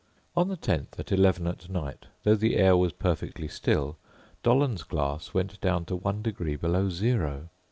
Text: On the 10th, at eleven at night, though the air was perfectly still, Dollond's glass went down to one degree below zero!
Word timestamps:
On 0.35 0.47
the 0.47 0.57
10th, 0.57 0.97
at 0.97 1.11
eleven 1.11 1.45
at 1.45 1.69
night, 1.69 2.07
though 2.23 2.33
the 2.33 2.55
air 2.57 2.75
was 2.75 2.91
perfectly 2.91 3.47
still, 3.47 3.97
Dollond's 4.41 4.81
glass 4.81 5.31
went 5.31 5.61
down 5.61 5.85
to 5.85 5.95
one 5.95 6.23
degree 6.23 6.55
below 6.55 6.89
zero! 6.89 7.49